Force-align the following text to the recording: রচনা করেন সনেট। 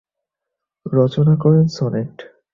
রচনা 0.85 1.33
করেন 1.35 1.65
সনেট। 1.67 2.13